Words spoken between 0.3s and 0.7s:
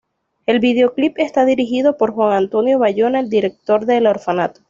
El